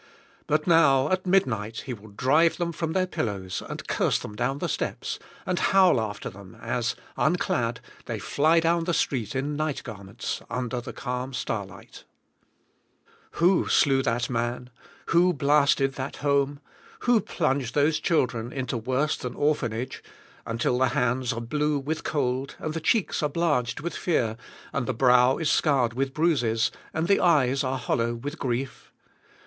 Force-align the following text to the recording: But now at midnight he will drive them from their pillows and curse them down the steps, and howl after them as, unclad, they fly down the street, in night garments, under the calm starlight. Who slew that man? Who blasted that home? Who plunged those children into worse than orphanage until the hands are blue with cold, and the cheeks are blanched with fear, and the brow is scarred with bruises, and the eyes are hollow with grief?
But 0.47 0.65
now 0.65 1.09
at 1.11 1.27
midnight 1.27 1.81
he 1.85 1.93
will 1.93 2.09
drive 2.09 2.57
them 2.57 2.71
from 2.71 2.93
their 2.93 3.05
pillows 3.05 3.61
and 3.69 3.87
curse 3.87 4.17
them 4.17 4.35
down 4.35 4.57
the 4.57 4.67
steps, 4.67 5.19
and 5.45 5.59
howl 5.59 6.01
after 6.01 6.27
them 6.27 6.55
as, 6.59 6.95
unclad, 7.17 7.81
they 8.07 8.17
fly 8.17 8.59
down 8.59 8.85
the 8.85 8.95
street, 8.95 9.35
in 9.35 9.55
night 9.55 9.83
garments, 9.83 10.41
under 10.49 10.81
the 10.81 10.91
calm 10.91 11.35
starlight. 11.35 12.05
Who 13.33 13.67
slew 13.67 14.01
that 14.01 14.27
man? 14.27 14.71
Who 15.09 15.33
blasted 15.33 15.93
that 15.93 16.15
home? 16.15 16.61
Who 17.01 17.19
plunged 17.21 17.75
those 17.75 17.99
children 17.99 18.51
into 18.51 18.77
worse 18.77 19.15
than 19.15 19.35
orphanage 19.35 20.03
until 20.47 20.79
the 20.79 20.87
hands 20.87 21.31
are 21.31 21.41
blue 21.41 21.77
with 21.77 22.03
cold, 22.03 22.55
and 22.57 22.73
the 22.73 22.81
cheeks 22.81 23.21
are 23.21 23.29
blanched 23.29 23.81
with 23.81 23.95
fear, 23.95 24.35
and 24.73 24.87
the 24.87 24.95
brow 24.95 25.37
is 25.37 25.51
scarred 25.51 25.93
with 25.93 26.11
bruises, 26.15 26.71
and 26.91 27.07
the 27.07 27.19
eyes 27.19 27.63
are 27.63 27.77
hollow 27.77 28.15
with 28.15 28.39
grief? 28.39 28.91